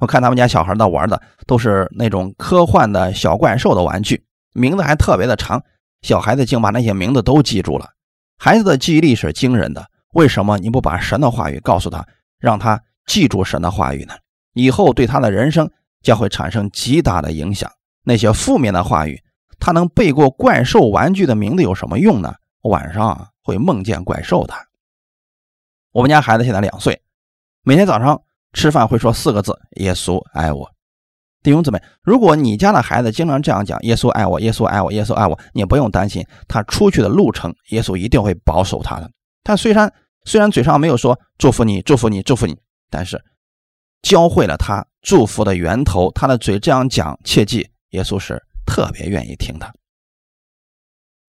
[0.00, 5.62] 我看他们家小孩的玩的都是那种科幻的小怪兽的玩具，名字还特别的长，
[6.02, 7.90] 小孩子竟把那些名字都记住了。
[8.36, 9.88] 孩子的记忆力是惊人的。
[10.14, 12.04] 为什么你不把神的话语告诉他，
[12.38, 14.14] 让他记住神的话语呢？
[14.54, 15.70] 以后对他的人生
[16.02, 17.70] 将会产生极大的影响。
[18.04, 19.22] 那些负面的话语
[19.58, 22.34] 他能背过怪兽玩具的名字有什么用呢？
[22.62, 24.54] 晚上会梦见怪兽的。
[25.92, 27.02] 我们家孩子现在两岁，
[27.62, 28.22] 每天早上
[28.52, 30.70] 吃饭会说四个字：“耶稣爱我。”
[31.42, 39.10] 弟兄姊妹，如果你家的孩子经常这样讲“耶稣爱我，耶稣爱我，耶稣爱我”，你不用担心他出去的路程，耶稣一定会保守他的。
[39.42, 39.92] 他虽然
[40.24, 42.56] 虽然嘴上没有说祝福你、祝福你、祝福你，
[42.90, 43.22] 但是
[44.02, 49.72] 教会了他祝福的源头，他的嘴这样讲，切记耶稣是特别愿意听的。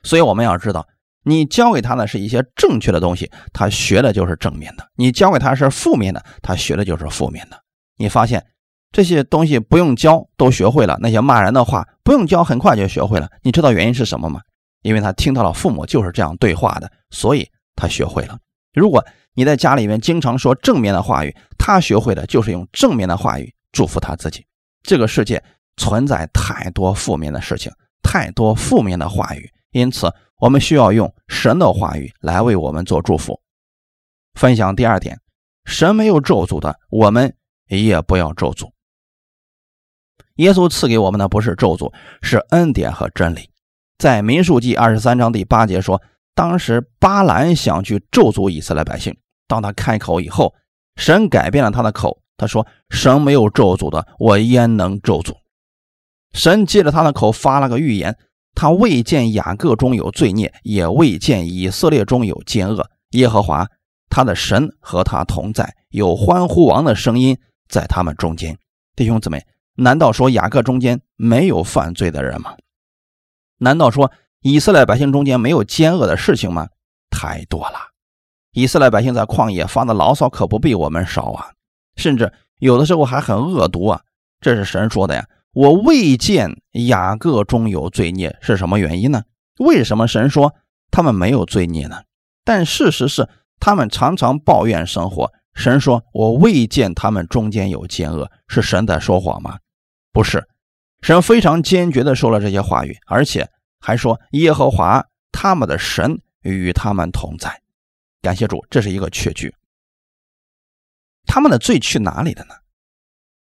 [0.04, 0.88] 所以我们要知道。
[1.28, 7.60] 你教给他的是一些正确的东西，他学的就是正面的；你教给他是负面的，他学的就是负面的。
[7.98, 8.46] 你发现
[8.92, 13.28] 这些东西不用教都学会了，那些骂人的话不用教很快就学会了。
[13.42, 14.40] 你知道原因是什么吗？
[14.84, 18.38] 因为他听到了父母就是这样对话的，所以他学会了。
[18.76, 24.46] 如果你在家里面经常说正面的话语，他学会的就是用正面的话语祝福他自己。
[24.84, 25.44] 这个世界
[25.78, 27.72] 存在太多负面的事情，
[28.04, 30.14] 太多负面的话语，因此。
[30.38, 33.40] 我们需要用神的话语来为我们做祝福。
[34.34, 35.18] 分享第二点，
[35.64, 37.34] 神没有咒诅的，我们
[37.70, 38.70] 也不要咒诅。
[40.36, 43.50] 耶稣赐给我们的不是咒诅，是恩典和真理。
[43.98, 46.02] 在民数记二十三章第八节说，
[46.36, 49.18] 当时巴兰想去咒诅以色列百姓，
[49.48, 50.54] 当他开口以后，
[50.98, 55.34] 神改变了他的口，他说：“神没有咒诅的，我焉能咒诅？”
[56.34, 58.16] 神借着他的口发了个预言。
[58.54, 62.90] 他未见雅各中有罪孽，也未见以色列中有奸恶。
[63.12, 63.68] 耶和华
[64.10, 68.58] 他的神和他同在，有欢呼王的声音在他们中间。
[68.96, 69.46] 弟兄姊妹，
[69.76, 72.56] 难道说雅各中间没有犯罪的人吗？
[73.58, 74.10] 难道说
[74.48, 76.68] 以色列百姓中间没有奸恶的事情吗？
[77.10, 77.78] 太多了。
[78.52, 81.48] 以色列百姓在旷野发的牢骚可不比我们少啊，
[81.96, 84.02] 甚至有的时候还很恶毒啊。
[84.40, 85.28] 这是神说的呀。
[85.54, 89.24] 我未见雅各中有罪孽，是什么原因呢？
[89.58, 90.54] 为什么神说
[90.92, 92.04] 他们没有罪孽呢？
[92.44, 93.28] 但事实是，
[93.60, 95.32] 他们常常抱怨生活。
[95.56, 99.58] 神说：“我未见他们中间有奸恶。”是神在说谎吗？
[100.14, 100.48] 不是，
[101.02, 107.62] 神非常坚决地说了这些话语，而且还说：“耶和华他们的神与他们同在。”
[108.22, 109.54] 感谢主，这是一个确据。
[111.26, 112.56] 他们的罪去哪里了呢？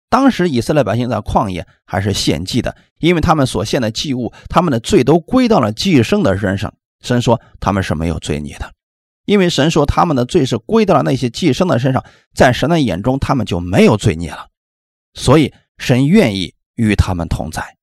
[0.09, 6.75] 当时以色列百姓在旷野还是献祭的，因为他们所献的祭物，他们的罪都归到了祭生的身上。
[7.01, 8.73] 神说他们是没有罪孽的，
[9.25, 14.49] 因为神说他们的罪是归到了那些祭生的身上，在神的眼中他们就没有罪孽了，
[15.15, 17.77] 所以神愿意与他们同在。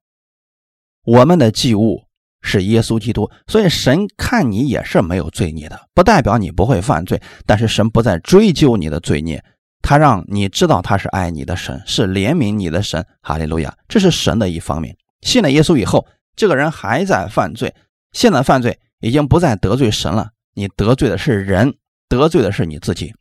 [1.03, 2.07] 我们的祭物
[2.41, 9.43] 是耶稣基督，所以神看你也是没有罪孽的，不代表你不会犯罪，但是神不再追究你的罪孽。
[9.82, 13.06] 他让你知道他是爱你的神，是怜悯你的神。
[13.21, 14.97] 哈利路亚，这是神的一方面。
[15.21, 17.73] 信了耶稣以后，这个人还在犯罪，
[18.12, 21.76] 现在犯罪已经不再得罪神了，你得罪的是人，
[22.10, 23.13] 得罪的是你自己。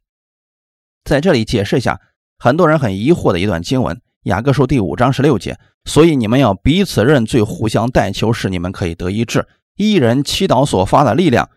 [1.05, 2.01] 在这里解释一下，
[2.39, 5.57] 很多人很疑惑的一段经文：雅各书第五章十六节。
[5.85, 9.47] 所以你们要彼此认罪，互相代求，使你们可以得医治。
[9.77, 11.49] 一人祈祷所发的力量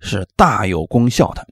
[0.00, 1.46] 是大有功效的。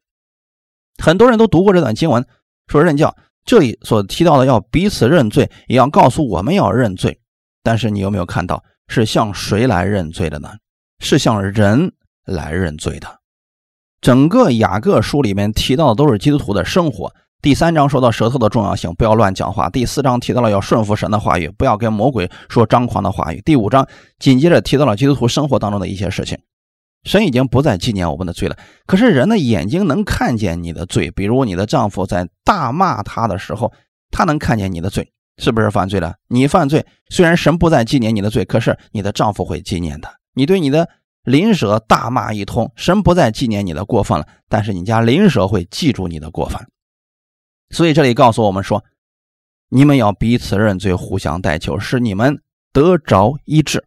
[1.01, 2.27] 很多人都读过这段经文。
[2.67, 7.21] 说认教，这里所提到的要彼此认罪，也要告诉我们要认罪。
[7.63, 10.51] 但是你有没有看到是向谁来认罪的呢？
[10.99, 11.93] 是向人
[12.25, 13.21] 来认罪的。
[14.01, 17.15] 整个雅各书里面提到的都是基督徒的生活。
[17.43, 19.71] 第三章说到舌头的重要性，不要乱讲话。
[19.71, 23.41] 第四章提到了要顺服神的话语，不要跟魔鬼说张狂的话语。
[23.47, 26.39] 第五章紧接着提到了基督徒生活当中的一些事情。
[27.05, 28.59] 神已经不再纪念我们的罪了。
[28.87, 33.73] 可是人的眼睛能看见你的罪，比如你的丈夫在大骂他的时候，
[34.11, 36.17] 他能看见你的罪，是不是犯罪了？
[36.29, 40.11] 你犯罪，虽然神不再纪念你的罪，可是你的丈夫会纪念的。
[40.35, 40.87] 你对你的
[41.25, 46.61] 邻舍大骂一通，神不再纪念你的过分了，但是你家邻舍会记住你的过分。
[47.71, 48.85] 所以这里告诉我们说，
[49.69, 53.85] 你们要彼此认罪，互相代求，使你们得着医治。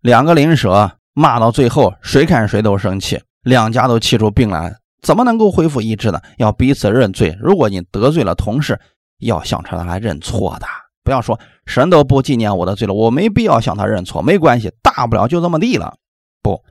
[0.00, 0.98] 两个邻舍。
[1.16, 6.20] 骂到最后，谁看谁都生气，两家都气出病来，怎么能够恢复一致呢？
[6.38, 7.38] 要彼此认罪。
[7.40, 8.76] 如果你得罪了同事，
[9.20, 10.66] 要向他来认错的，
[11.04, 15.96] 不要说神都不纪念我的罪了，我没必要向他认错，没关系，大不了就这么地了。
[16.42, 16.64] 不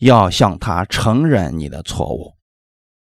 [0.00, 2.34] 要向他承认你的错误，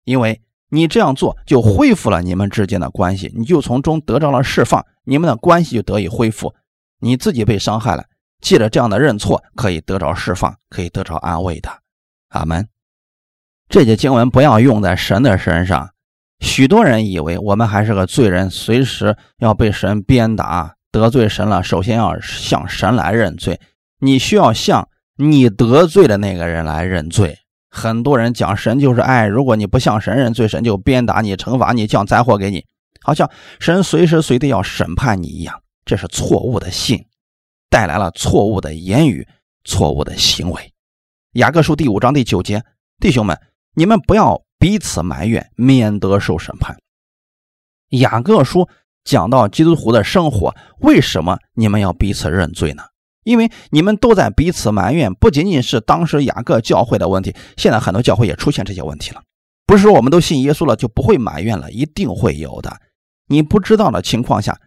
[0.04, 6.56] 因为你这样做就恢复了你们之间的关系，你就从中得到了释放，你们的关系就得以恢复，
[7.02, 8.06] 你自己被伤害了。
[8.40, 11.70] 借着这样的认错，可以得着释放，可以得着安慰的。
[12.30, 12.68] 阿门。
[13.70, 15.90] 这节经文不要用在神的身上。
[16.40, 23.60] 许多人以为我们还是个罪人，随时要被神鞭打，得罪神了，首先要向神来认罪。
[24.00, 27.38] 你需要向你得罪的那个人来认罪。
[27.72, 32.66] 很多人讲神就是爱，如果你不向神认罪，神就鞭打你、惩罚你、降灾祸给你，
[33.02, 35.64] 好像神随时随地要审判你一样。
[35.86, 37.06] 这是错误的信，
[37.70, 39.26] 带来了错误的言语、
[39.64, 40.74] 错误的行为。
[41.34, 42.62] 雅各书第五章第九节，
[43.00, 43.40] 弟兄们，
[43.74, 46.78] 你们不要彼此埋怨，免得受审判。
[47.92, 48.68] 雅各书
[49.06, 52.84] 讲到基督徒的生活，为什么你们要彼此认罪呢？
[53.24, 59.22] 因为你们都在彼此埋怨，不仅仅是当时雅各教会的问题，现在很多教会也出现这些问题了。
[59.66, 62.76] 不是说我们都信耶稣了就不会埋怨了，一定会有的。
[63.28, 64.60] 你不知道的情况下，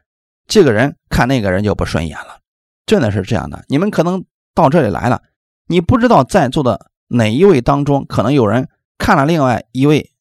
[0.46, 2.38] 这个人看那个人就不顺眼了，
[2.86, 3.64] 真的是这样的。
[3.68, 5.22] 你们可能到这里来了，
[5.66, 10.12] 你不知道在座的哪一位当中，可能有人看了另外一位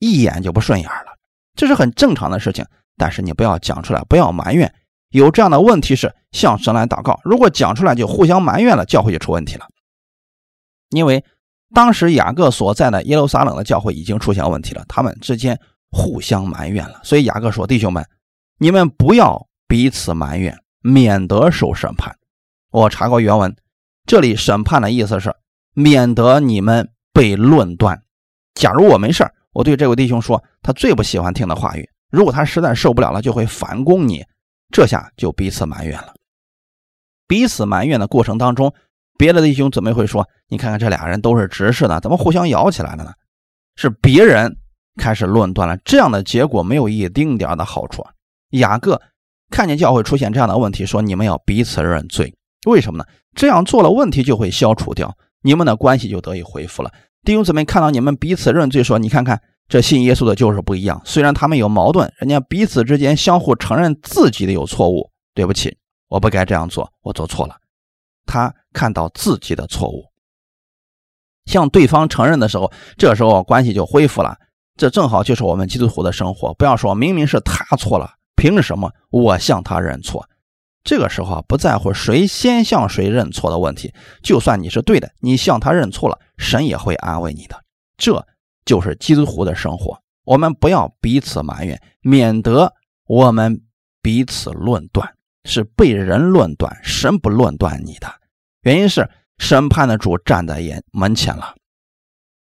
[0.00, 1.16] 一眼就不顺眼了，
[1.54, 2.64] 这是很正常的事情。
[2.96, 4.74] 但是你不要讲出来，不要埋怨。
[5.10, 7.20] 有这样的问题是向神来祷告。
[7.24, 9.66] 如果讲出来就互相埋怨了，教会就出问题了。
[10.90, 11.24] 因为
[11.74, 15.58] 当时雅各所在的耶路撒冷的教会已经出现问题了，他们之间
[15.90, 17.00] 互相埋怨了。
[17.02, 18.06] 所以雅各说：“弟兄们，
[18.58, 22.16] 你们不要彼此埋怨，免得受审判。”
[22.70, 23.56] 我查过原文，
[24.06, 25.34] 这里审判的意思是
[25.74, 28.02] 免得你们被论断。
[28.54, 34.24] 假如我没事我对这位弟兄说他最不喜欢听的话语，如果他实在受不了了，就会反攻你。
[34.70, 36.14] 这下就彼此埋怨了。
[37.28, 38.72] 彼此埋怨的过程当中，
[39.18, 43.12] 别的弟兄姊妹会说：“你看看这俩人都是执事的，怎么互相咬起来了呢？”
[43.76, 44.56] 是别人
[44.96, 48.04] 开始论断了，这样的结果没有一丁点的好处。
[48.50, 49.00] 雅各
[49.50, 52.32] 看见教会出现这样的问题，说：“你们要彼此认罪，
[52.66, 53.04] 为什么呢？
[53.34, 56.92] 这样做了，问题就会消除掉，你们的关系就得以恢复了。”
[57.24, 65.10] 弟兄姊妹看到你们彼此认罪，说：“你看看。”这信耶稣的就是不一样，虽然他们有矛盾，人家彼此之间相互承认自己的有错误。
[65.34, 65.76] 对不起，
[66.08, 67.56] 我不该这样做，我做错了。
[68.24, 70.06] 他看到自己的错误，
[71.44, 74.38] 向对方承认的时候，这时候关系就恢复了。
[74.78, 76.54] 这正好就是我们基督徒的生活。
[76.54, 80.26] 不要说明明是他错了，凭什么我向他认错？
[80.82, 87.62] 这个时候啊不在乎谁先向谁认错的问题，就算你是对的，你向他认错了，神也会安慰你的。
[87.98, 88.26] 这。
[88.66, 92.74] 就是基督徒的生活，我们不要彼此埋怨，免得
[93.06, 93.62] 我们
[94.02, 98.12] 彼此论断，是被人论断，神不论断你的。
[98.62, 101.54] 原因是审判的主站在眼门前了，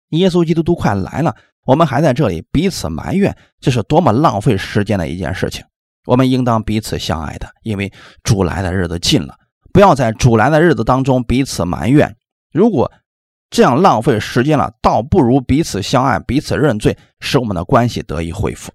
[0.09, 5.65] 耶稣基督都快来了，我们还在这里彼此埋怨，这是多么浪费时间的一件事情。
[6.05, 9.35] 我们应当彼此相爱的，因为主来的日子近了，
[9.71, 12.15] 不要在主来的日子当中彼此埋怨。
[12.51, 12.91] 如果
[13.53, 18.71] 这样浪费时间了，倒不如彼此相爱，彼此认罪，使我们的关系得以恢复。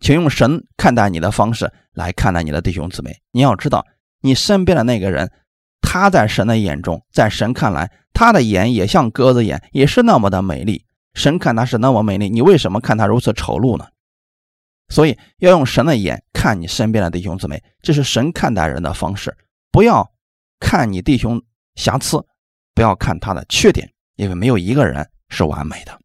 [0.00, 3.16] 请用神看待你的方式来看待你的弟兄姊妹。
[3.30, 3.86] 你要知道，
[4.22, 5.30] 你身边的那个人，
[5.80, 10.84] 他在神的眼中，在神看来，他的眼也像鸽子眼，也是那么的美丽。
[11.14, 13.86] 神看他是那么美丽，你为什么看他如此丑陋呢？
[14.88, 19.36] 所以要用神的眼看你身边的弟兄姊妹，这是神看待人的方式。
[19.70, 20.10] 不要
[20.58, 21.40] 看你弟兄
[21.76, 22.26] 瑕疵，
[22.74, 23.88] 不要看他的缺点。
[24.16, 25.98] 因为没有一个人是完美的。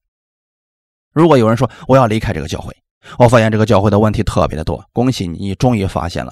[1.14, 2.76] 如果有人说我要离开这个教会，
[3.18, 4.86] 我发现这个教会的问题特别的多。
[4.94, 6.32] 恭喜你，你终于发现了。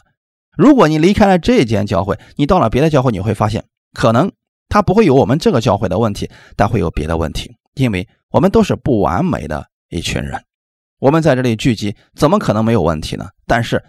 [0.56, 3.64] 如果你离开了这间教会，你到了别的教会，你会发现
[3.94, 4.32] 可能
[4.68, 7.56] 他不会有我们这个教会的问题，但会有别的问题。
[7.76, 10.44] 因为我们都是不完美的一群人，
[11.00, 13.30] 我们在这里聚集，怎么可能没有问题呢？
[13.48, 13.82] 但是，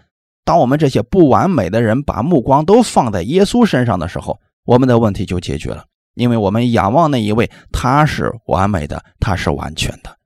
[0.45, 5.85] 当我们这些不完美的人把目光都放在耶稣身上的时候，我们的问题就解决了。
[6.15, 10.17] 因为我们仰望那一位，他是完美的，他是完全的。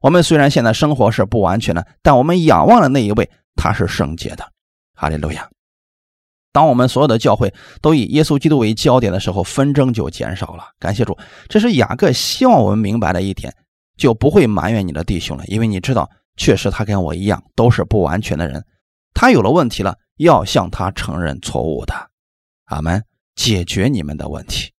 [0.00, 4.52] 我们虽然现在生活是不完全的，但我们仰望的那一位，他是圣洁的。
[4.94, 5.48] 哈利路亚！
[6.52, 10.64] 当我们所有的教会都以耶稣基督为焦点的时候，纷争就减少了。
[10.78, 11.16] 感谢主，
[11.48, 13.54] 这是雅各希望我们明白的一点，
[13.96, 18.64] 就不会埋怨你的弟兄了，因为你知道，确实他跟我一样都是不完全的人，
[19.14, 21.94] 他有了问题了，要向他承认错误的。
[22.64, 23.02] 阿门！
[23.36, 24.72] 解决你们的问题。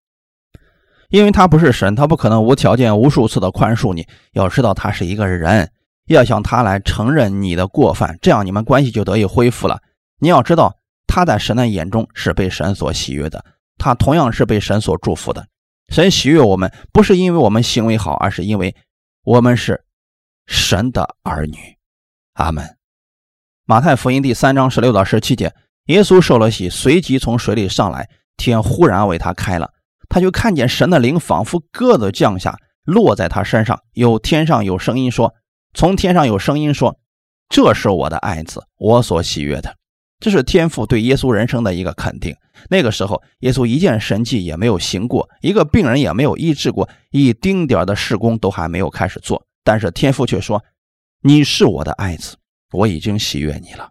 [1.12, 4.08] 因为他不是神，他不可能无条件、无数次的宽恕你。
[4.32, 5.70] 要知道他是一个人，
[6.08, 9.82] 要向他来承认你的过犯，这样你们关系就得以恢复了。
[10.20, 10.74] 你要知道
[11.06, 13.44] 他在神的眼中是被神所喜悦的，
[13.78, 15.46] 他同样是被神所祝福的。
[15.90, 18.74] 神喜悦我们，不是因为我们行为好，而是因为
[19.24, 19.84] 我们是
[20.48, 21.58] 神的儿女。
[22.36, 22.78] 阿门。
[23.66, 25.54] 马太福音第三章十六到十七节，
[25.88, 29.74] 耶稣受了洗，随即从水里上来，天忽然为他开了。
[30.12, 33.80] 他就看见神的灵仿佛鸽子降下，落在他身上。
[33.94, 35.34] 有天上有声音说
[35.74, 37.00] ：“从天上有声音说，
[37.48, 39.78] 这是我的爱子，我所喜悦的。”
[40.20, 42.36] 这是天父对耶稣人生的一个肯定。
[42.70, 49.42] 那个时候，耶稣一件神迹也没有行过，一个病人也没有医治过，一丁点的事工都还没有开始做。
[49.64, 50.62] 但是天父却说
[51.24, 52.36] ：“你是我的爱子，
[52.74, 53.90] 我已经喜悦你了。”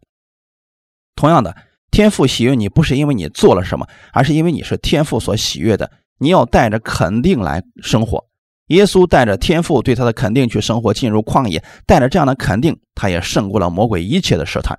[1.16, 1.56] 同样的，
[1.90, 5.90] 天父喜悦你不是因为你做了什么，而是因为你是天父所喜悦的。
[6.20, 8.26] 你要带着肯定来生活。
[8.66, 14.78] 耶稣带着天父对他的肯定去生活，进入旷野，带着这样的肯定，他也胜过了魔鬼一切的试探。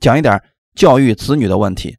[0.00, 0.42] 讲一点
[0.74, 1.96] 教育子女的问题，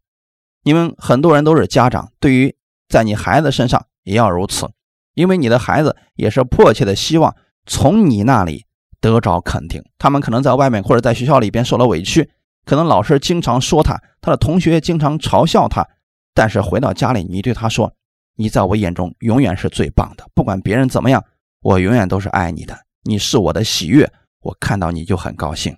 [0.63, 2.55] 你们很多人都是家长，对于
[2.87, 4.69] 在你孩子身上也要如此，
[5.15, 8.65] 因为你的孩子也是迫切的希望从你那里
[9.01, 9.81] 得着肯定。
[9.97, 12.29] 他们可能在外面或者在学校里边受了委屈，
[12.65, 15.87] 可能老师经常说他，他的同学经常嘲笑他，
[16.35, 17.91] 但是回到家里，你对他说。
[18.35, 21.23] 你在我眼中永远是最棒的，不管别人怎么样，
[21.61, 22.77] 我永远都是爱你的。
[23.03, 24.11] 你是我的喜悦，
[24.41, 25.75] 我看到你就很高兴。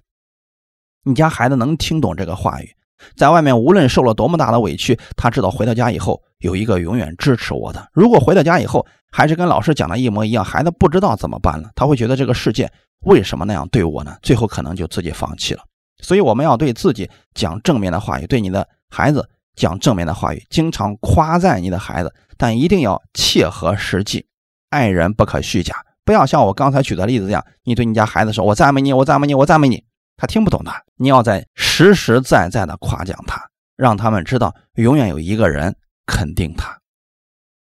[1.03, 2.75] 你家孩子能听懂这个话语，
[3.15, 7.89] 在外面无论受了多么大的委屈，他知道回到家以后有一个永远支持我的。
[7.93, 14.15] 如果回到家以后还是跟老师讲的一模一样，孩子不知道怎么办了，他会觉得这个世界为什么那样对我呢？
[14.21, 15.63] 最后可能就自己放弃了。
[16.01, 19.27] 所以我们要对自己讲正面的话语，对你的孩子。
[19.55, 24.27] 讲正面的话语，经常夸赞你的孩子，但一定要切合实际。
[24.69, 29.83] 爱人不可虚假，不要像我刚才举的例子一样，你对你家孩子说：“我赞美你，我赞美你，我赞美你。”
[30.17, 30.71] 他听不懂的。
[30.97, 33.41] 你要在实实在在的夸奖他，
[33.77, 35.75] 让他们知道永远有一个人
[36.05, 36.77] 肯定他。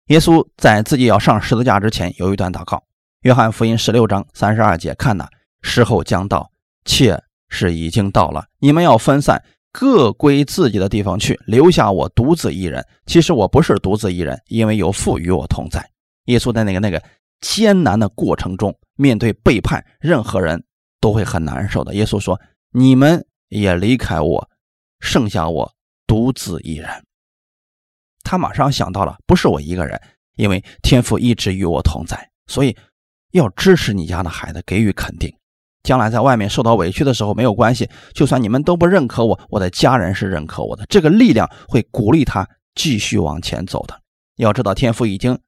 [0.06, 2.76] 耶稣在自己要上十字架之前有一段祷告，
[3.20, 5.26] 《约翰福音》十六章三十二节：“看呐，
[5.62, 6.50] 时候将到，
[6.84, 9.42] 切是已经到了，你们要分散。”
[9.78, 12.84] 各归自己的地方去，留下我独自一人。
[13.06, 15.88] 其实我不是独自一人，因为有父与我同在。
[16.24, 17.00] 耶稣在那个那个
[17.40, 20.60] 艰难的过程中，面对背叛，任何人
[21.00, 21.94] 都会很难受的。
[21.94, 22.40] 耶稣说
[22.74, 24.50] ：“你们也离开我，
[24.98, 25.72] 剩下我
[26.08, 26.90] 独自一人。”
[28.24, 29.96] 他马上想到了，不是我一个人，
[30.34, 32.76] 因为天父一直与我同在，所以
[33.30, 35.32] 要支持你家的孩子，给予肯定。
[35.88, 40.84] 将来在外面受到委屈的时候没有关系，就算你们都不认可我，我的家人是认可我的。
[40.86, 43.98] 这个力量会鼓励他继续往前走的。
[44.36, 45.38] 要知道，天父已经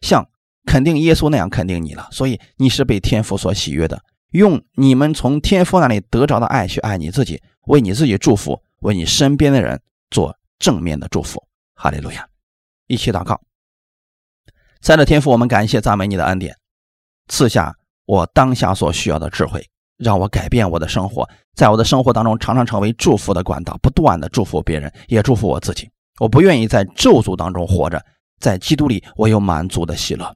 [0.00, 0.28] 像
[0.66, 4.02] 肯定耶稣那样肯定你了，所以你是被天父所喜悦的。
[4.32, 9.80] 用你们从天父那里得着的爱去爱你自己，为你自己祝福，为你身边的人
[10.10, 11.40] 做正面的祝福。
[11.76, 12.26] 哈利路亚！
[12.88, 13.40] 一起祷告。
[14.80, 16.56] 在这天父，我们感谢赞美你的恩典，
[17.28, 17.76] 赐下
[18.06, 19.64] 我当下所需要的智慧。
[19.98, 25.88] 让我改变我的生活，在我的生活当中常常成为祝福的管道，不断的祝福别人，也祝福我自己。
[26.20, 28.04] 我不愿意在咒诅当中活着，
[28.40, 30.34] 在基督里我有满足的喜乐。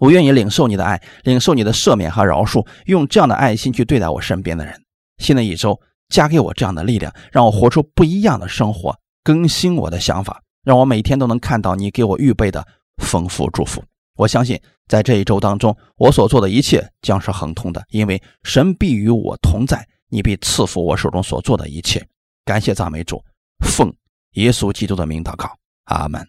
[0.00, 4.80] 我愿意领受你的爱，领受你的赦免和饶恕，用这样的爱心去对待我身边的人。
[5.18, 12.64] 新的一周，加给我这样的力量，让我活出不一样的生活，更新我的想法，让我每天都能看到你给我预备的
[13.02, 13.82] 丰富祝福。
[14.18, 22.04] 我相信，在这一周当中，我所做的一切将是亨通的，因为神必与我同在，你必赐福我手中所做的一切。
[22.44, 23.22] 感谢赞美主，
[23.64, 23.94] 奉
[24.32, 25.48] 耶稣基督的名祷告，
[25.84, 26.26] 阿门。